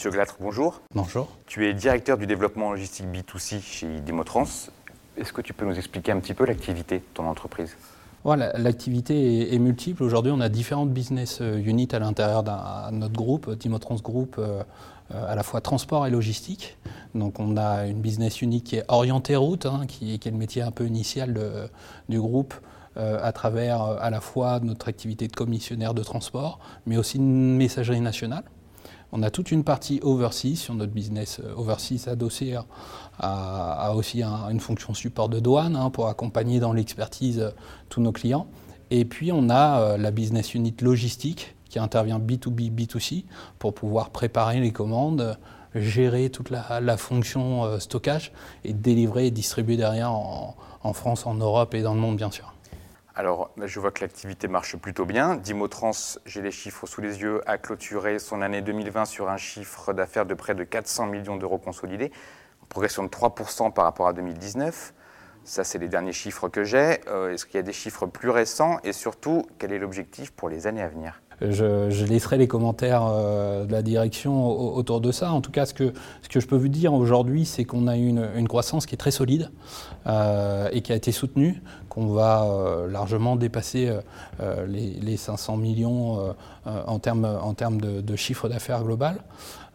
Mathieu 0.00 0.12
Glatre, 0.12 0.36
bonjour. 0.40 0.80
Bonjour. 0.94 1.28
Tu 1.44 1.68
es 1.68 1.74
directeur 1.74 2.16
du 2.16 2.26
développement 2.26 2.70
logistique 2.70 3.04
B2C 3.04 3.60
chez 3.60 4.00
Demotrans. 4.00 4.46
Est-ce 5.18 5.30
que 5.30 5.42
tu 5.42 5.52
peux 5.52 5.66
nous 5.66 5.76
expliquer 5.76 6.10
un 6.12 6.20
petit 6.20 6.32
peu 6.32 6.46
l'activité 6.46 7.00
de 7.00 7.04
ton 7.12 7.26
entreprise? 7.26 7.76
Voilà, 8.24 8.50
l'activité 8.56 9.54
est, 9.54 9.58
multiple. 9.58 10.02
Aujourd'hui, 10.02 10.32
on 10.34 10.40
a 10.40 10.48
différentes 10.48 10.88
business 10.88 11.40
units 11.40 11.88
à 11.92 11.98
l'intérieur 11.98 12.42
de 12.42 12.94
notre 12.94 13.12
groupe, 13.12 13.50
Dimotrans 13.50 13.96
Group, 13.96 14.36
euh, 14.38 14.62
euh, 15.14 15.30
à 15.30 15.34
la 15.34 15.42
fois 15.42 15.60
transport 15.60 16.06
et 16.06 16.10
logistique. 16.10 16.78
Donc, 17.14 17.38
on 17.38 17.58
a 17.58 17.86
une 17.86 18.00
business 18.00 18.40
unit 18.40 18.62
qui 18.62 18.76
est 18.76 18.84
orientée 18.88 19.36
route, 19.36 19.66
hein, 19.66 19.82
qui, 19.86 20.14
est 20.14 20.24
le 20.24 20.38
métier 20.38 20.62
un 20.62 20.70
peu 20.70 20.86
initial 20.86 21.38
du 22.08 22.18
groupe, 22.18 22.54
euh, 22.96 23.18
à 23.22 23.32
travers 23.32 23.82
à 23.82 24.08
la 24.08 24.22
fois 24.22 24.60
notre 24.60 24.88
activité 24.88 25.28
de 25.28 25.36
commissionnaire 25.36 25.92
de 25.92 26.02
transport, 26.02 26.58
mais 26.86 26.96
aussi 26.96 27.18
une 27.18 27.54
messagerie 27.58 28.00
nationale. 28.00 28.44
On 29.12 29.22
a 29.22 29.30
toute 29.30 29.50
une 29.50 29.64
partie 29.64 29.98
overseas 30.02 30.56
sur 30.56 30.74
notre 30.74 30.92
business 30.92 31.40
euh, 31.40 31.54
overseas 31.56 32.08
adossé 32.08 32.56
à, 33.18 33.94
aussi 33.94 34.22
une 34.22 34.60
fonction 34.60 34.94
support 34.94 35.28
de 35.28 35.40
douane 35.40 35.76
hein, 35.76 35.90
pour 35.90 36.08
accompagner 36.08 36.60
dans 36.60 36.72
l'expertise 36.72 37.40
euh, 37.40 37.50
tous 37.88 38.00
nos 38.00 38.12
clients. 38.12 38.46
Et 38.90 39.04
puis 39.04 39.32
on 39.32 39.50
a 39.50 39.80
euh, 39.80 39.96
la 39.96 40.10
business 40.10 40.54
unit 40.54 40.74
logistique 40.80 41.56
qui 41.68 41.78
intervient 41.78 42.18
B2B, 42.18 42.72
B2C 42.72 43.24
pour 43.58 43.74
pouvoir 43.74 44.10
préparer 44.10 44.60
les 44.60 44.72
commandes, 44.72 45.36
gérer 45.74 46.30
toute 46.30 46.50
la, 46.50 46.96
fonction 46.96 47.78
stockage 47.78 48.32
et 48.64 48.72
délivrer 48.72 49.28
et 49.28 49.30
distribuer 49.30 49.76
derrière 49.76 50.10
en 50.10 50.92
France, 50.92 51.26
en 51.26 51.34
Europe 51.34 51.74
et 51.74 51.82
dans 51.82 51.94
le 51.94 52.00
monde 52.00 52.16
bien 52.16 52.32
sûr. 52.32 52.52
Alors, 53.16 53.50
je 53.56 53.80
vois 53.80 53.90
que 53.90 54.02
l'activité 54.02 54.46
marche 54.46 54.76
plutôt 54.76 55.04
bien. 55.04 55.34
Dimotrans, 55.34 55.90
j'ai 56.26 56.42
les 56.42 56.52
chiffres 56.52 56.86
sous 56.86 57.00
les 57.00 57.20
yeux, 57.20 57.40
a 57.46 57.58
clôturé 57.58 58.18
son 58.18 58.40
année 58.40 58.62
2020 58.62 59.04
sur 59.04 59.28
un 59.28 59.36
chiffre 59.36 59.92
d'affaires 59.92 60.26
de 60.26 60.34
près 60.34 60.54
de 60.54 60.62
400 60.62 61.06
millions 61.06 61.36
d'euros 61.36 61.58
consolidés, 61.58 62.12
en 62.62 62.66
progression 62.66 63.02
de 63.02 63.08
3% 63.08 63.72
par 63.72 63.84
rapport 63.84 64.06
à 64.06 64.12
2019. 64.12 64.94
Ça, 65.42 65.64
c'est 65.64 65.78
les 65.78 65.88
derniers 65.88 66.12
chiffres 66.12 66.48
que 66.48 66.62
j'ai. 66.62 67.00
Euh, 67.08 67.32
est-ce 67.32 67.46
qu'il 67.46 67.56
y 67.56 67.58
a 67.58 67.62
des 67.62 67.72
chiffres 67.72 68.06
plus 68.06 68.30
récents? 68.30 68.78
Et 68.84 68.92
surtout, 68.92 69.46
quel 69.58 69.72
est 69.72 69.78
l'objectif 69.78 70.30
pour 70.30 70.48
les 70.48 70.66
années 70.66 70.82
à 70.82 70.88
venir? 70.88 71.20
Je, 71.40 72.04
laisserai 72.04 72.36
les 72.38 72.48
commentaires 72.48 73.06
euh, 73.06 73.64
de 73.64 73.72
la 73.72 73.82
direction 73.82 74.46
autour 74.46 75.00
de 75.00 75.12
ça. 75.12 75.32
En 75.32 75.40
tout 75.40 75.50
cas, 75.50 75.66
ce 75.66 75.74
que, 75.74 75.92
ce 76.22 76.28
que 76.28 76.40
je 76.40 76.46
peux 76.46 76.56
vous 76.56 76.68
dire 76.68 76.92
aujourd'hui, 76.92 77.44
c'est 77.44 77.64
qu'on 77.64 77.86
a 77.86 77.96
une, 77.96 78.28
une, 78.36 78.48
croissance 78.48 78.86
qui 78.86 78.94
est 78.94 78.98
très 78.98 79.10
solide 79.10 79.50
euh, 80.06 80.68
et 80.72 80.82
qui 80.82 80.92
a 80.92 80.96
été 80.96 81.12
soutenue, 81.12 81.62
qu'on 81.88 82.06
va 82.08 82.44
euh, 82.44 82.88
largement 82.88 83.36
dépasser 83.36 83.90
les, 84.68 84.94
les, 85.00 85.16
500 85.16 85.56
millions 85.56 86.34
en 86.64 86.98
termes 86.98 87.24
en 87.24 87.52
de 87.52 88.16
chiffre 88.16 88.48
d'affaires 88.48 88.82
global. 88.82 89.16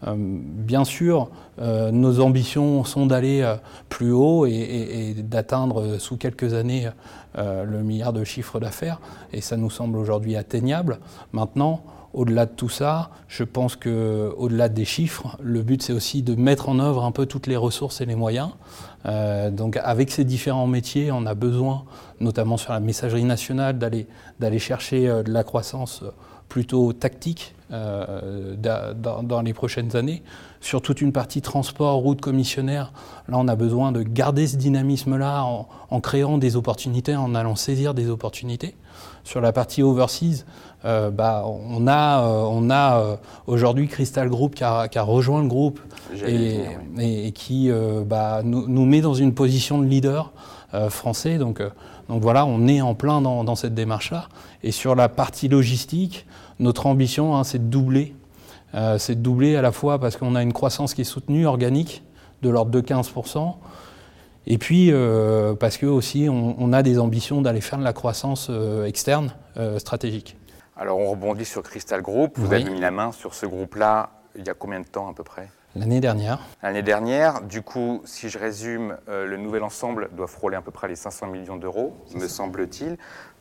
Bien 0.03 0.83
sûr, 0.83 1.29
nos 1.57 2.19
ambitions 2.19 2.83
sont 2.83 3.05
d'aller 3.05 3.55
plus 3.89 4.11
haut 4.11 4.45
et, 4.45 5.15
d'atteindre 5.17 5.97
sous 5.97 6.17
quelques 6.17 6.53
années 6.53 6.89
le 7.37 7.81
milliard 7.81 8.13
de 8.13 8.23
chiffre 8.23 8.59
d'affaires, 8.59 8.99
et 9.33 9.41
ça 9.41 9.57
nous 9.57 9.69
semble 9.69 9.97
aujourd'hui 9.97 10.35
atteignable. 10.35 10.99
Maintenant, 11.33 11.83
au-delà 12.15 12.45
de 12.45 12.51
tout 12.51 12.69
ça, 12.69 13.11
je 13.27 13.43
pense 13.43 13.75
que 13.75 14.33
au-delà 14.37 14.69
des 14.69 14.85
chiffres, 14.85 15.37
le 15.41 15.61
but 15.61 15.83
c'est 15.83 15.91
aussi 15.91 16.23
de 16.23 16.33
mettre 16.35 16.69
en 16.69 16.79
œuvre 16.79 17.03
un 17.03 17.11
peu 17.11 17.25
toutes 17.25 17.45
les 17.45 17.57
ressources 17.57 17.99
et 17.99 18.05
les 18.05 18.15
moyens. 18.15 18.51
Euh, 19.05 19.51
donc 19.51 19.77
avec 19.83 20.11
ces 20.11 20.23
différents 20.23 20.65
métiers, 20.65 21.11
on 21.11 21.25
a 21.25 21.33
besoin, 21.33 21.83
notamment 22.21 22.55
sur 22.55 22.71
la 22.71 22.79
messagerie 22.79 23.25
nationale, 23.25 23.77
d'aller 23.77 24.59
chercher 24.59 25.09
euh, 25.09 25.23
de 25.23 25.31
la 25.31 25.43
croissance 25.43 26.03
plutôt 26.49 26.93
tactique 26.93 27.55
euh, 27.71 28.55
dans, 28.55 29.41
les 29.41 29.53
prochaines 29.53 29.95
années. 29.95 30.21
Sur 30.61 30.81
toute 30.81 31.01
une 31.01 31.11
partie 31.11 31.41
transport, 31.41 31.95
route 31.95 32.21
commissionnaire, 32.21 32.93
là 33.27 33.37
on 33.39 33.47
a 33.47 33.55
besoin 33.55 33.91
de 33.91 34.03
garder 34.03 34.47
ce 34.47 34.55
dynamisme-là 34.55 35.43
en, 35.43 35.67
en, 35.89 35.99
créant 35.99 36.37
des 36.37 36.55
opportunités, 36.55 37.15
en 37.15 37.33
allant 37.33 37.55
saisir 37.55 37.95
des 37.95 38.09
opportunités. 38.09 38.75
Sur 39.23 39.41
la 39.41 39.51
partie 39.51 39.81
overseas, 39.81 40.45
euh, 40.85 41.09
bah, 41.09 41.43
on 41.47 41.87
a, 41.87 42.23
euh, 42.23 42.43
on 42.49 42.69
a 42.69 43.17
aujourd'hui 43.47 43.87
Crystal 43.87 44.29
Group 44.29 44.53
qui 44.53 44.63
a, 44.63 44.87
qui 44.87 44.99
a, 44.99 45.03
rejoint 45.03 45.41
le 45.41 45.47
groupe 45.47 45.79
et, 46.27 46.59
et, 46.99 47.31
qui 47.31 47.71
bah, 48.05 48.41
nous, 48.43 48.67
nous, 48.67 48.85
met 48.85 49.01
dans 49.01 49.15
une 49.15 49.33
position 49.33 49.79
de 49.79 49.85
leader 49.85 50.31
français. 50.89 51.37
Donc, 51.37 51.61
donc 52.09 52.21
voilà, 52.21 52.45
on 52.45 52.67
est 52.67 52.81
en 52.81 52.93
plein 52.93 53.21
dans, 53.21 53.43
dans 53.43 53.55
cette 53.55 53.73
démarche-là. 53.73 54.27
Et 54.63 54.71
sur 54.71 54.95
la 54.95 55.09
partie 55.09 55.47
logistique, 55.47 56.25
notre 56.59 56.85
ambition, 56.87 57.35
hein, 57.35 57.43
c'est 57.43 57.59
de 57.59 57.69
doubler. 57.69 58.15
c'est 58.97 59.15
de 59.15 59.21
doubler 59.21 59.55
à 59.55 59.61
la 59.61 59.71
fois 59.71 59.99
parce 59.99 60.17
qu'on 60.17 60.35
a 60.35 60.41
une 60.41 60.53
croissance 60.53 60.93
qui 60.93 61.01
est 61.01 61.05
soutenue, 61.05 61.45
organique, 61.45 62.03
de 62.41 62.49
l'ordre 62.49 62.71
de 62.71 62.81
15%. 62.81 63.55
Et 64.47 64.57
puis, 64.57 64.91
euh, 64.91 65.55
parce 65.55 65.77
que 65.77 65.85
aussi, 65.85 66.27
on, 66.29 66.55
on 66.59 66.73
a 66.73 66.83
des 66.83 66.99
ambitions 66.99 67.41
d'aller 67.41 67.61
faire 67.61 67.79
de 67.79 67.83
la 67.83 67.93
croissance 67.93 68.47
euh, 68.49 68.85
externe 68.85 69.33
euh, 69.57 69.79
stratégique. 69.79 70.37
Alors, 70.77 70.99
on 70.99 71.09
rebondit 71.09 71.45
sur 71.45 71.63
Crystal 71.63 72.01
Group. 72.01 72.33
Vous 72.37 72.53
avez 72.53 72.63
mis 72.63 72.79
la 72.79 72.91
main 72.91 73.11
sur 73.11 73.33
ce 73.33 73.45
groupe-là 73.45 74.11
il 74.37 74.45
y 74.45 74.49
a 74.49 74.53
combien 74.53 74.81
de 74.81 74.85
temps 74.85 75.09
à 75.09 75.13
peu 75.13 75.23
près? 75.23 75.47
L'année 75.75 75.99
dernière. 75.99 76.39
L'année 76.63 76.83
dernière. 76.83 77.41
Du 77.41 77.61
coup, 77.61 78.01
si 78.05 78.29
je 78.29 78.39
résume, 78.39 78.95
le 79.07 79.35
nouvel 79.35 79.63
ensemble 79.63 80.09
doit 80.15 80.27
frôler 80.27 80.55
à 80.55 80.61
peu 80.61 80.71
près 80.71 80.87
les 80.87 80.95
500 80.95 81.27
millions 81.27 81.57
d'euros, 81.57 81.93
me 82.13 82.27
semble-t-il. 82.27 82.97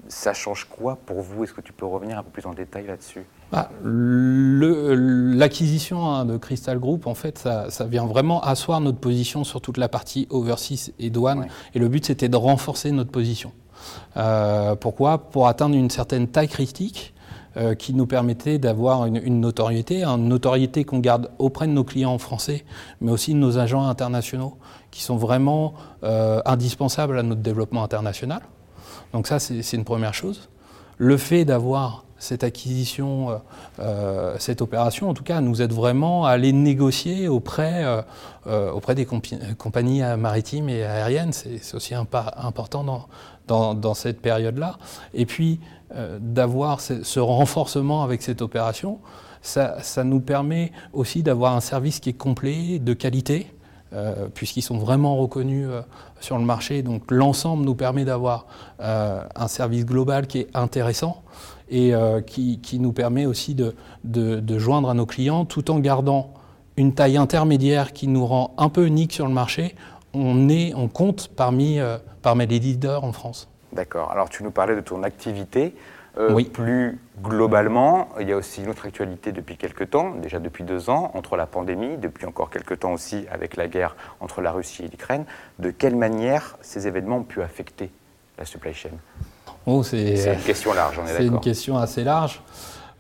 Ça 0.09 0.35
change 0.35 0.65
quoi 0.65 0.99
pour 1.07 1.23
vous? 1.23 1.45
Est-ce 1.45 1.53
que 1.53 1.61
tu 1.61 1.73
peux 1.73 1.87
revenir 1.87 2.19
un 2.19 2.25
peu 2.25 2.31
plus 2.31 2.47
en 2.47 2.53
détail 2.53 2.87
là-dessus? 2.87 3.25
Bah, 3.53 3.71
L'acquisition 3.85 6.07
hein, 6.07 6.25
de 6.25 6.37
Crystal 6.37 6.79
Group, 6.79 7.07
en 7.07 7.15
fait, 7.15 7.39
ça, 7.39 7.69
vient 7.87 8.07
vraiment 8.07 8.43
asseoir 8.43 8.81
notre 8.81 8.99
position 8.99 9.45
sur 9.45 9.61
toute 9.61 9.79
la 9.79 9.89
partie 9.89 10.27
overseas 10.31 10.93
et 10.99 11.11
douane. 11.11 11.47
Et 11.75 11.79
le 11.79 11.89
but, 11.89 12.05
c'était 12.05 12.29
de 12.29 12.37
renforcer 12.37 12.91
notre 12.91 13.13
position. 13.13 13.53
Euh, 14.17 14.75
pourquoi? 14.75 15.19
Pour 15.19 15.47
atteindre 15.49 15.77
une 15.77 15.91
certaine 15.91 16.29
taille 16.29 16.49
critique 16.49 17.15
euh, 17.57 17.77
qui 17.77 17.95
nous 17.95 18.07
permettait 18.07 18.59
d'avoir 18.59 19.07
une, 19.07 19.41
notoriété, 19.41 20.03
une 20.03 20.27
notoriété 20.27 20.83
qu'on 20.83 20.99
garde 20.99 21.31
auprès 21.39 21.69
de 21.69 21.73
nos 21.73 21.85
clients 21.85 22.19
français, 22.19 22.65
mais 23.01 23.13
aussi 23.13 23.33
de 23.33 23.39
nos 23.39 23.59
agents 23.59 23.87
internationaux, 23.87 24.57
qui 24.91 25.03
sont 25.03 25.17
vraiment 25.17 25.75
euh, 26.03 26.43
indispensables 26.47 27.17
à 27.17 27.23
notre 27.23 27.43
développement 27.43 27.85
international. 27.85 28.41
Donc 29.13 29.29
ça, 29.29 29.39
c'est 29.39 29.77
une 29.77 29.85
première 29.85 30.15
chose. 30.15 30.49
Le 30.99 31.17
fait 31.17 31.45
d'avoir 31.45 32.05
cette 32.19 32.43
acquisition, 32.43 33.41
euh, 33.79 34.35
cette 34.41 34.61
opération, 34.61 35.09
en 35.09 35.15
tout 35.15 35.23
cas, 35.23 35.41
nous 35.41 35.63
aide 35.63 35.73
vraiment 35.73 36.27
à 36.27 36.31
aller 36.31 36.53
négocier 36.53 37.29
auprès, 37.29 37.85
auprès 38.47 38.97
des 38.97 39.07
compagnies 39.07 40.03
maritimes 40.19 40.69
et 40.69 40.83
aériennes. 40.83 41.33
C'est 41.33 41.75
aussi 41.75 41.95
un 41.95 42.05
pas 42.05 42.35
important 42.37 42.83
dans, 43.47 43.75
dans, 43.75 43.95
cette 43.95 44.21
période-là. 44.21 44.79
Et 45.13 45.27
puis, 45.27 45.61
d'avoir 46.21 46.81
ce, 46.81 47.21
renforcement 47.21 48.03
avec 48.03 48.23
cette 48.23 48.43
opération, 48.43 48.99
ça, 49.43 49.79
nous 50.05 50.21
permet 50.21 50.73
aussi 50.93 51.23
d'avoir 51.23 51.55
un 51.55 51.61
service 51.61 52.01
qui 52.01 52.11
est 52.11 52.15
complet, 52.15 52.79
de 52.79 52.95
qualité, 52.95 53.47
puisqu'ils 54.35 54.63
sont 54.63 54.79
vraiment 54.79 55.17
reconnus 55.17 55.69
sur 56.21 56.37
le 56.39 56.45
marché. 56.45 56.83
Donc 56.83 57.11
l'ensemble 57.11 57.65
nous 57.65 57.77
permet 57.77 58.05
d'avoir 58.05 58.47
un 58.81 59.49
service 59.49 59.87
global 59.87 60.27
qui 60.27 60.41
est 60.41 60.49
intéressant 60.55 61.23
et 61.69 61.95
euh, 61.95 62.21
qui, 62.21 62.79
nous 62.79 62.93
permet 62.93 63.27
aussi 63.27 63.55
de, 63.55 63.75
joindre 64.59 64.91
à 64.91 64.95
nos 64.95 65.07
clients 65.07 65.45
tout 65.45 65.71
en 65.71 65.79
gardant 65.79 66.35
une 66.77 66.95
taille 66.95 67.17
intermédiaire 67.17 67.93
qui 67.93 68.09
nous 68.09 68.27
rend 68.27 68.55
un 68.59 68.69
peu 68.69 68.87
unique 68.87 69.13
sur 69.13 69.27
le 69.27 69.33
marché. 69.33 69.75
On, 70.13 70.49
est, 70.49 70.75
on 70.75 70.89
compte 70.89 71.31
euh, 71.41 71.99
parmi 72.23 72.47
les 72.47 72.59
leaders 72.59 73.05
en 73.05 73.13
France. 73.13 73.49
D'accord. 73.75 74.11
Alors 74.11 74.29
tu 74.29 74.43
nous 74.43 74.51
parlais 74.51 74.77
de 74.77 74.81
ton 74.81 75.03
activité. 75.03 75.75
Euh, 76.17 76.33
oui. 76.33 76.45
Plus 76.45 77.01
globalement, 77.23 78.09
il 78.21 78.29
y 78.29 78.33
a 78.33 78.37
aussi 78.37 78.63
une 78.63 78.71
autre 78.71 78.87
actualité 78.87 79.33
depuis 79.33 79.57
quelques 79.57 79.91
temps, 79.91 80.13
déjà 80.15 80.39
depuis 80.39 80.63
deux 80.63 80.89
ans, 80.89 81.11
entre 81.15 81.37
la 81.37 81.47
pandémie, 81.47 81.97
depuis 81.97 82.25
encore 82.25 82.51
quelques 82.51 82.79
temps 82.79 82.93
aussi 82.93 83.27
avec 83.33 83.57
la 83.57 83.67
guerre 83.67 83.97
entre 84.21 84.41
la 84.41 84.53
Russie 84.53 84.85
et 84.85 84.89
l'Ukraine. 84.89 85.25
De 85.59 85.71
quelle 85.71 85.97
manière 85.97 86.57
ces 86.61 86.87
événements 86.87 87.17
ont 87.17 87.25
pu 87.25 87.43
affecter 87.43 87.91
la 88.39 88.45
supply 88.45 88.73
chain? 88.73 88.91
Oh, 89.67 89.83
c'est 89.83 90.35
une 90.35 90.41
question 90.41 90.73
large, 90.73 91.01
on 91.03 91.07
est, 91.07 91.17
C'est 91.17 91.27
une 91.27 91.41
question 91.41 91.79
assez 91.79 92.05
large. 92.05 92.43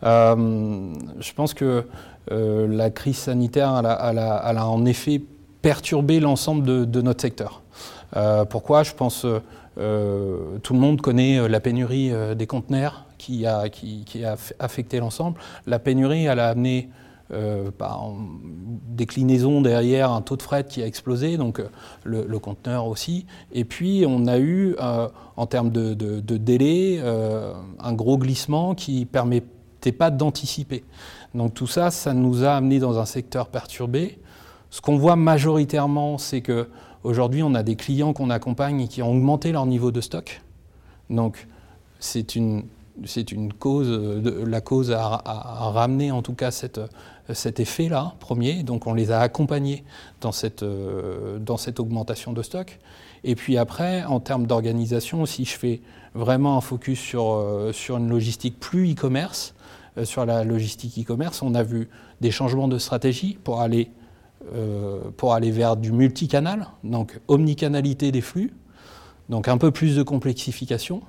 Euh, 0.03 0.93
je 1.21 1.32
pense 1.35 1.55
que 1.55 1.87
euh, 2.32 2.67
la 2.69 2.91
crise 2.91 3.19
sanitaire, 3.19 3.76
elle 3.79 3.87
a, 3.87 4.44
elle 4.50 4.59
a, 4.59 4.67
en 4.67 4.85
effet 4.87 5.21
perturbé 5.62 6.21
l'ensemble 6.21 6.91
de, 6.91 7.00
notre 7.00 7.23
secteur. 7.23 7.62
Euh, 8.16 8.44
pourquoi? 8.44 8.82
Je 8.82 8.93
pense 8.93 9.26
tout 9.76 10.72
le 10.72 10.78
monde 10.78 11.00
connaît 11.00 11.49
la 11.49 11.58
pénurie 11.58 12.12
des 12.37 12.46
conteneurs 12.46 13.06
qui 13.19 13.44
a, 13.44 13.69
qui, 13.69 14.25
a 14.25 14.37
affecté 14.61 15.00
l'ensemble. 15.00 15.38
La 15.66 15.78
pénurie, 15.78 16.26
elle 16.26 16.38
a 16.38 16.49
amené 16.49 16.90
euh, 17.32 17.70
bah, 17.78 17.96
en 17.99 18.19
déclinaison 18.90 19.62
derrière 19.62 20.12
un 20.12 20.20
taux 20.20 20.37
de 20.37 20.43
fret 20.43 20.64
qui 20.69 20.82
a 20.82 20.87
explosé, 20.87 21.38
donc 21.38 21.58
euh, 21.58 21.69
le, 22.05 22.38
conteneur 22.38 22.87
aussi. 22.87 23.25
Et 23.50 23.64
puis 23.64 24.05
on 24.06 24.26
a 24.26 24.38
eu, 24.38 24.76
euh, 24.78 25.08
en 25.37 25.46
termes 25.46 25.70
de, 25.70 25.94
délai, 26.20 27.00
un 27.00 27.93
gros 27.94 28.19
glissement 28.19 28.75
qui 28.75 29.06
permettait 29.06 29.46
n'était 29.87 29.99
pas 29.99 30.11
d'anticiper. 30.11 30.82
Donc 31.34 31.52
tout 31.52 31.66
ça, 31.66 31.90
ça 31.90 32.14
nous 32.14 32.44
a 32.44 32.52
amené 32.52 32.78
dans 32.78 32.99
un 32.99 33.05
secteur 33.05 33.49
perturbé. 33.49 34.19
Ce 34.70 34.81
qu'on 34.81 34.96
voit 34.96 35.16
majoritairement, 35.16 36.16
c'est 36.16 36.40
que 36.40 36.69
aujourd'hui, 37.04 37.42
on 37.42 37.54
a 37.54 37.62
des 37.62 37.76
clients 37.76 38.12
qu'on 38.12 38.30
accompagne 38.30 38.88
qui 38.88 39.02
ont 39.02 39.12
augmenté 39.12 39.52
leur 39.52 39.66
niveau 39.66 39.90
de 39.90 40.00
stock. 40.00 40.42
Donc 41.10 41.46
c'est 42.00 42.34
une 42.34 42.64
c'est 43.04 43.32
une 43.32 43.52
cause, 43.52 43.90
la 44.46 44.60
cause 44.60 44.92
à, 44.92 45.20
ramener 45.26 46.12
en 46.12 46.22
tout 46.22 46.34
cas 46.34 46.52
cette, 46.52 46.80
cet 47.32 47.58
effet-là, 47.58 48.14
premier. 48.20 48.62
Donc 48.62 48.86
on 48.86 48.94
les 48.94 49.10
a 49.10 49.18
accompagnés 49.18 49.82
dans 50.20 50.30
cette, 50.30 50.64
dans 50.64 51.56
cette 51.56 51.80
augmentation 51.80 52.32
de 52.32 52.40
stock. 52.40 52.78
Et 53.24 53.34
puis 53.34 53.58
après, 53.58 54.04
en 54.04 54.20
termes 54.20 54.46
d'organisation, 54.46 55.26
si 55.26 55.44
je 55.44 55.58
fais 55.58 55.80
vraiment 56.14 56.56
un 56.56 56.60
focus 56.60 57.00
sur, 57.00 57.44
sur 57.72 57.96
une 57.96 58.08
logistique 58.08 58.60
plus 58.60 58.92
e-commerce, 58.92 59.54
euh, 59.96 60.04
sur 60.04 60.26
la 60.26 60.44
logistique 60.44 60.98
e-commerce, 60.98 61.42
on 61.42 61.54
a 61.54 61.62
vu 61.62 61.88
des 62.20 62.30
changements 62.30 62.68
de 62.68 62.78
stratégie 62.78 63.38
pour 63.44 63.60
aller, 63.60 63.88
euh, 63.88 64.03
pour 65.17 65.35
aller 65.35 65.50
vers 65.50 65.76
du 65.76 65.93
multicanal, 65.93 66.69
donc 66.85 67.19
omnicanalité 67.29 68.12
des 68.12 68.20
flux, 68.20 68.52
donc 69.29 69.49
un 69.49 69.58
peu 69.58 69.70
plus 69.70 69.96
de 69.96 70.02
complexification 70.02 71.02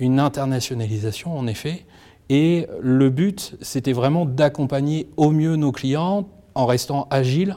une 0.00 0.18
internationalisation 0.18 1.38
en 1.38 1.46
effet. 1.46 1.84
Et 2.28 2.66
le 2.80 3.10
but, 3.10 3.56
c'était 3.60 3.92
vraiment 3.92 4.24
d'accompagner 4.24 5.08
au 5.16 5.30
mieux 5.30 5.56
nos 5.56 5.72
clients 5.72 6.26
en 6.54 6.66
restant 6.66 7.06
agiles 7.10 7.56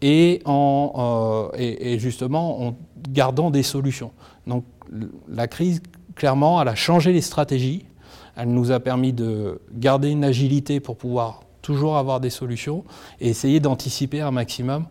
et, 0.00 0.40
en, 0.44 1.50
euh, 1.54 1.58
et, 1.58 1.98
justement 1.98 2.66
en 2.66 2.76
gardant 3.10 3.50
des 3.50 3.62
solutions. 3.62 4.12
Donc 4.46 4.64
la 5.28 5.48
crise, 5.48 5.82
clairement, 6.14 6.60
elle 6.62 6.68
a 6.68 6.74
changé 6.74 7.12
les 7.12 7.20
stratégies. 7.20 7.86
Elle 8.36 8.48
nous 8.48 8.70
a 8.70 8.80
permis 8.80 9.12
de 9.12 9.60
garder 9.74 10.10
une 10.10 10.24
agilité 10.24 10.80
pour 10.80 10.96
pouvoir 10.96 11.40
toujours 11.62 11.96
avoir 11.96 12.20
des 12.20 12.30
solutions 12.30 12.84
et 13.20 13.28
essayer 13.28 13.60
d'anticiper 13.60 14.20
un 14.20 14.30
maximum. 14.30 14.86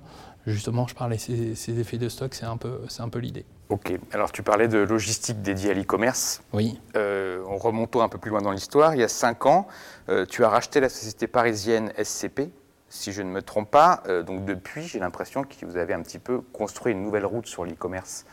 Justement, 0.47 0.87
je 0.87 0.95
parlais 0.95 1.17
de 1.17 1.21
ces, 1.21 1.55
ces 1.55 1.79
effets 1.79 1.97
de 1.97 2.09
stock, 2.09 2.33
c'est 2.33 2.45
un 2.45 2.57
peu, 2.57 2.79
un 2.97 3.09
peu 3.09 3.19
l'idée. 3.19 3.45
Ok, 3.71 3.93
alors 4.11 4.33
tu 4.33 4.43
parlais 4.43 4.67
de 4.67 4.79
logistique 4.79 5.41
dédiée 5.41 5.71
à 5.71 5.73
l'e-commerce. 5.73 6.41
Oui. 6.51 6.77
Euh, 6.97 7.41
en 7.45 7.55
remontant 7.55 8.01
un 8.01 8.09
peu 8.09 8.17
plus 8.17 8.29
loin 8.29 8.41
dans 8.41 8.51
l'histoire, 8.51 8.95
il 8.95 8.99
y 8.99 9.03
a 9.03 9.07
cinq 9.07 9.45
ans, 9.45 9.65
euh, 10.09 10.25
tu 10.25 10.43
as 10.43 10.49
racheté 10.49 10.81
la 10.81 10.89
société 10.89 11.25
parisienne 11.25 11.93
SCP, 11.97 12.51
si 12.89 13.13
je 13.13 13.21
ne 13.21 13.29
me 13.29 13.41
trompe 13.41 13.71
pas. 13.71 14.03
Euh, 14.07 14.23
donc 14.23 14.43
depuis, 14.43 14.87
j'ai 14.87 14.99
l'impression 14.99 15.43
que 15.43 15.65
vous 15.65 15.77
avez 15.77 15.93
un 15.93 16.01
petit 16.01 16.19
peu 16.19 16.41
construit 16.51 16.91
une 16.91 17.01
nouvelle 17.01 17.25
route 17.25 17.47
sur 17.47 17.63
l'e-commerce. 17.63 18.25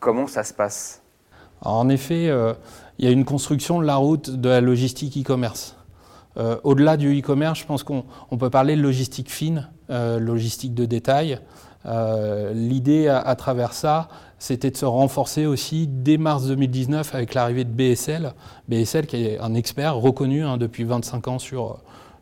Comment 0.00 0.26
ça 0.26 0.42
se 0.42 0.52
passe? 0.52 1.00
En 1.60 1.88
effet, 1.88 2.24
il 2.98 3.04
y 3.04 3.08
a 3.08 3.10
une 3.12 3.24
construction 3.24 3.80
de 3.80 3.86
la 3.86 3.96
route 3.96 4.30
de 4.30 4.48
la 4.48 4.60
logistique 4.60 5.16
e-commerce. 5.16 5.75
Au-delà 6.64 6.96
du 6.96 7.18
e-commerce, 7.18 7.60
je 7.60 7.64
pense 7.64 7.82
qu'on 7.82 8.04
peut 8.38 8.50
parler 8.50 8.76
de 8.76 8.82
logistique 8.82 9.30
fine, 9.30 9.68
logistique 9.88 10.74
de 10.74 10.84
détail. 10.84 11.38
L'idée 12.52 13.08
à, 13.08 13.34
travers 13.36 13.72
ça, 13.72 14.08
c'était 14.38 14.70
de 14.70 14.76
se 14.76 14.84
renforcer 14.84 15.46
aussi 15.46 15.86
dès 15.86 16.18
mars 16.18 16.46
2019 16.46 17.14
avec 17.14 17.34
l'arrivée 17.34 17.64
de 17.64 17.70
BSL. 17.70 18.34
BSL 18.68 19.06
qui 19.06 19.24
est 19.24 19.38
un 19.38 19.54
expert 19.54 19.96
reconnu 19.96 20.44
hein, 20.44 20.58
depuis 20.58 20.84
25 20.84 21.28
ans 21.28 21.38
sur, 21.38 21.78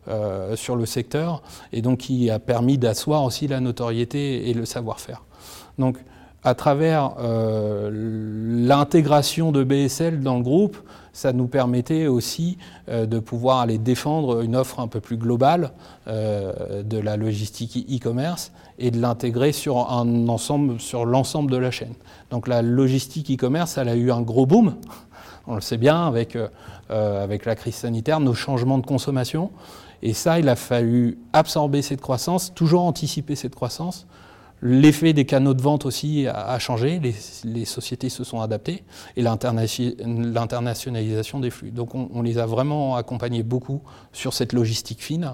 euh, 0.07 0.55
sur 0.55 0.75
le 0.75 0.85
secteur 0.85 1.41
et 1.73 1.81
donc 1.81 1.97
qui 1.97 2.29
a 2.29 2.37
permis 2.37 2.77
d'asseoir 2.77 3.23
aussi 3.23 3.47
la 3.47 3.59
notoriété 3.59 4.49
et 4.49 4.53
le 4.53 4.65
savoir-faire. 4.65 5.23
Donc 5.79 5.97
à 6.45 6.53
travers 6.53 7.15
euh, 7.19 7.89
l'intégration 7.91 9.51
de 9.51 9.63
BSL 9.63 10.21
dans 10.21 10.37
le 10.37 10.43
groupe, 10.43 10.77
ça 11.11 11.33
nous 11.33 11.47
permettait 11.47 12.05
aussi 12.05 12.59
euh, 12.87 13.07
de 13.07 13.17
pouvoir 13.17 13.61
aller 13.61 13.79
défendre 13.79 14.41
une 14.41 14.55
offre 14.55 14.79
un 14.79 14.87
peu 14.87 14.99
plus 14.99 15.17
globale 15.17 15.71
euh, 16.07 16.83
de 16.83 16.99
la 16.99 17.17
logistique 17.17 17.75
e-commerce 17.91 18.51
et 18.77 18.91
de 18.91 19.01
l'intégrer 19.01 19.53
sur 19.53 19.91
un 19.91 20.27
ensemble, 20.27 20.79
sur 20.79 21.05
l'ensemble 21.05 21.49
de 21.49 21.57
la 21.57 21.71
chaîne. 21.71 21.95
Donc 22.29 22.47
la 22.47 22.61
logistique 22.61 23.31
e-commerce, 23.31 23.79
elle 23.79 23.89
a 23.89 23.95
eu 23.95 24.11
un 24.11 24.21
gros 24.21 24.45
boom. 24.45 24.75
On 25.47 25.55
le 25.55 25.61
sait 25.61 25.77
bien 25.77 26.05
avec, 26.05 26.37
avec 26.89 27.45
la 27.45 27.55
crise 27.55 27.75
sanitaire, 27.75 28.19
nos 28.19 28.33
changements 28.33 28.79
de 28.79 28.85
consommation. 28.85 29.51
Et 30.01 30.13
ça, 30.13 30.39
il 30.39 30.49
a 30.49 30.55
fallu 30.55 31.19
absorber 31.33 31.83
cette 31.83 32.01
croissance, 32.01 32.51
toujours 32.55 32.81
anticiper 32.83 33.35
cette 33.35 33.53
croissance 33.53 34.07
L'effet 34.67 35.13
des 35.13 35.25
canaux 35.25 35.53
de 35.53 35.61
vente 35.61 35.85
aussi 35.85 36.25
a, 36.27 36.57
changé, 36.57 36.99
les, 37.43 37.65
sociétés 37.65 38.09
se 38.09 38.23
sont 38.23 38.41
adaptées 38.41 38.83
et 39.15 39.21
l'internationalisation 39.21 41.39
des 41.39 41.51
flux. 41.51 41.69
Donc 41.69 41.93
on, 41.93 42.23
les 42.23 42.39
a 42.39 42.47
vraiment 42.47 42.95
accompagnés 42.95 43.43
beaucoup 43.43 43.83
sur 44.11 44.33
cette 44.33 44.53
logistique 44.53 45.03
fine. 45.03 45.33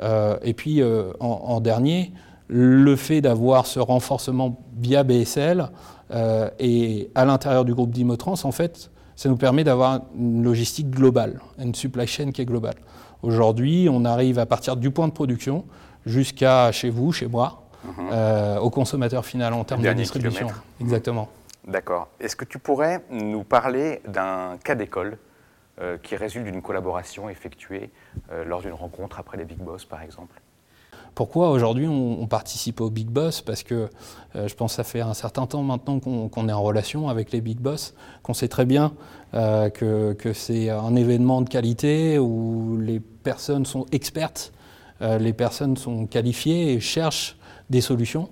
Euh, 0.00 0.36
et 0.42 0.54
puis 0.54 0.82
euh, 0.82 1.12
en, 1.20 1.60
dernier, 1.60 2.12
le 2.48 2.96
fait 2.96 3.20
d'avoir 3.20 3.66
ce 3.66 3.78
renforcement 3.78 4.60
via 4.76 5.04
BSL 5.04 5.70
euh, 6.10 6.50
et 6.58 7.12
à 7.14 7.24
l'intérieur 7.24 7.64
du 7.64 7.74
groupe 7.74 7.92
d'Imotrans, 7.92 8.42
en 8.42 8.50
fait, 8.50 8.90
ça 9.14 9.28
nous 9.28 9.36
permet 9.36 9.62
d'avoir 9.62 10.00
une 10.18 10.42
logistique 10.42 10.90
globale, 10.90 11.40
une 11.60 11.76
supply 11.76 12.08
chain 12.08 12.32
qui 12.32 12.42
est 12.42 12.44
globale. 12.44 12.74
Aujourd'hui, 13.22 13.86
on 13.88 14.04
arrive 14.04 14.40
à 14.40 14.46
partir 14.46 14.76
du 14.76 14.90
point 14.90 15.06
de 15.06 15.12
production 15.12 15.64
jusqu'à 16.04 16.72
chez 16.72 16.90
vous, 16.90 17.12
chez 17.12 17.28
moi, 17.28 17.63
Mhm. 17.84 18.08
Euh, 18.12 18.58
au 18.58 18.70
consommateur 18.70 19.24
final 19.24 19.52
en 19.52 19.64
termes 19.64 19.82
de 19.82 19.92
distribution. 19.92 20.48
Exactement. 20.80 21.28
D'accord. 21.66 22.08
Est-ce 22.20 22.36
que 22.36 22.44
tu 22.44 22.58
pourrais 22.58 23.02
nous 23.10 23.44
parler 23.44 24.00
d'un 24.06 24.58
cas 24.62 24.74
d'école 24.74 25.18
euh, 25.80 25.96
qui 26.02 26.16
résulte 26.16 26.44
d'une 26.44 26.62
collaboration 26.62 27.28
effectuée 27.28 27.90
euh, 28.30 28.44
lors 28.44 28.60
d'une 28.60 28.74
rencontre 28.74 29.18
après 29.18 29.36
les 29.36 29.44
Big 29.44 29.58
Boss, 29.58 29.84
par 29.84 30.02
exemple? 30.02 30.40
Pourquoi 31.14 31.50
aujourd'hui 31.50 31.86
on, 31.86 32.26
participe 32.26 32.80
au 32.80 32.90
Big 32.90 33.08
Boss? 33.08 33.40
Parce 33.40 33.62
que 33.62 33.88
je 34.34 34.52
pense 34.54 34.72
que 34.72 34.76
ça 34.76 34.82
fait 34.82 35.00
un 35.00 35.14
certain 35.14 35.46
temps 35.46 35.62
maintenant 35.62 36.00
qu'on 36.00 36.48
est 36.48 36.52
en 36.52 36.62
relation 36.62 37.08
avec 37.08 37.30
les 37.30 37.40
Big 37.40 37.60
Boss, 37.60 37.94
qu'on 38.24 38.34
sait 38.34 38.48
très 38.48 38.64
bien 38.64 38.92
que, 39.32 40.12
que 40.14 40.32
c'est 40.32 40.70
un 40.70 40.96
événement 40.96 41.40
de 41.42 41.48
qualité 41.48 42.18
où 42.18 42.80
les 42.80 42.98
personnes 42.98 43.64
sont 43.64 43.86
expertes, 43.92 44.52
les 45.00 45.32
personnes 45.32 45.76
sont 45.76 46.08
qualifiées 46.08 46.72
et 46.72 46.80
cherchent 46.80 47.36
des 47.70 47.80
solutions. 47.80 48.28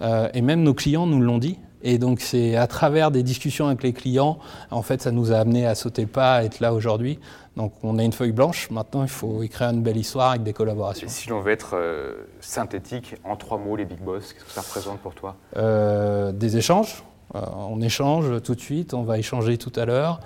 Euh, 0.00 0.28
et 0.34 0.42
même 0.42 0.62
nos 0.62 0.74
clients 0.74 1.06
nous 1.06 1.20
l'ont 1.20 1.38
dit. 1.38 1.58
Et 1.84 1.98
donc 1.98 2.20
c'est 2.20 2.54
à 2.54 2.68
travers 2.68 3.10
des 3.10 3.24
discussions 3.24 3.66
avec 3.66 3.82
les 3.82 3.92
clients, 3.92 4.38
en 4.70 4.82
fait, 4.82 5.02
ça 5.02 5.10
nous 5.10 5.32
a 5.32 5.36
amené 5.38 5.66
à 5.66 5.74
sauter 5.74 6.02
le 6.02 6.08
pas, 6.08 6.34
à 6.36 6.44
être 6.44 6.60
là 6.60 6.72
aujourd'hui. 6.74 7.18
Donc 7.56 7.72
on 7.82 7.98
a 7.98 8.04
une 8.04 8.12
feuille 8.12 8.30
blanche. 8.32 8.70
Maintenant, 8.70 9.02
il 9.02 9.08
faut 9.08 9.42
écrire 9.42 9.70
une 9.70 9.82
belle 9.82 9.96
histoire 9.96 10.30
avec 10.30 10.44
des 10.44 10.52
collaborations. 10.52 11.08
Et 11.08 11.10
si 11.10 11.28
l'on 11.28 11.40
veut 11.40 11.50
être 11.50 11.72
euh, 11.74 12.12
synthétique, 12.40 13.16
en 13.24 13.34
trois 13.36 13.58
mots, 13.58 13.74
les 13.74 13.84
big 13.84 13.98
boss, 13.98 14.32
qu'est-ce 14.32 14.44
que 14.44 14.50
ça 14.52 14.60
représente 14.60 15.00
pour 15.00 15.14
toi? 15.14 15.34
Euh, 15.56 16.30
Des 16.30 16.56
échanges. 16.56 17.02
on 17.34 17.80
échange 17.82 18.40
tout 18.42 18.54
de 18.54 18.60
suite, 18.60 18.94
on 18.94 19.02
va 19.02 19.18
échanger 19.18 19.58
tout 19.58 19.72
à 19.74 19.84
l'heure. 19.84 20.20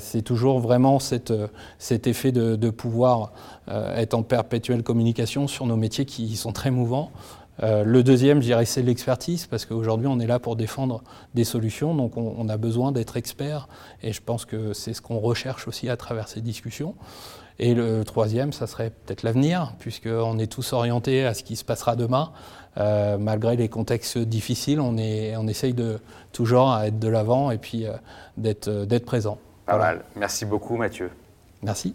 c'est 0.00 0.22
toujours 0.22 0.58
vraiment 0.58 0.98
cette, 0.98 1.32
cet 1.78 2.08
effet 2.08 2.32
de, 2.32 2.56
de 2.56 2.70
pouvoir 2.70 3.32
être 3.68 4.14
en 4.14 4.22
perpétuelle 4.24 4.82
communication 4.82 5.46
sur 5.46 5.66
nos 5.66 5.76
métiers 5.76 6.04
qui 6.04 6.36
sont 6.36 6.52
très 6.52 6.70
mouvants. 6.72 7.10
Euh, 7.62 7.84
le 7.84 8.02
deuxième, 8.02 8.40
je 8.40 8.46
dirais, 8.46 8.64
c'est 8.64 8.82
l'expertise, 8.82 9.46
parce 9.46 9.66
qu'aujourd'hui, 9.66 10.06
on 10.06 10.18
est 10.18 10.26
là 10.26 10.38
pour 10.38 10.56
défendre 10.56 11.02
des 11.34 11.44
solutions, 11.44 11.94
donc 11.94 12.16
on, 12.16 12.48
a 12.48 12.56
besoin 12.56 12.92
d'être 12.92 13.16
expert, 13.16 13.68
et 14.02 14.12
je 14.12 14.22
pense 14.22 14.44
que 14.44 14.72
c'est 14.72 14.94
ce 14.94 15.02
qu'on 15.02 15.18
recherche 15.18 15.68
aussi 15.68 15.88
à 15.88 15.96
travers 15.96 16.28
ces 16.28 16.40
discussions. 16.40 16.94
Et 17.58 17.74
le 17.74 18.04
troisième, 18.04 18.54
ça 18.54 18.66
serait 18.66 18.90
peut-être 18.90 19.22
l'avenir, 19.22 19.74
puisqu'on 19.78 20.38
est 20.38 20.50
tous 20.50 20.72
orientés 20.72 21.26
à 21.26 21.34
ce 21.34 21.42
qui 21.42 21.56
se 21.56 21.64
passera 21.64 21.94
demain. 21.94 22.32
Euh, 22.78 23.18
malgré 23.18 23.56
les 23.56 23.68
contextes 23.68 24.16
difficiles, 24.16 24.80
on, 24.80 24.96
est, 24.96 25.36
on 25.36 25.46
essaye 25.46 25.74
de, 25.74 25.98
toujours 26.32 26.70
à 26.70 26.86
être 26.86 26.98
de 26.98 27.08
l'avant 27.08 27.50
et 27.50 27.58
puis 27.58 27.84
euh, 27.86 27.92
d'être 28.38 29.04
présent. 29.04 29.38
Pas 29.66 29.76
mal. 29.76 30.04
Merci 30.16 30.46
beaucoup, 30.46 30.76
Mathieu. 30.76 31.10
Merci. 31.62 31.94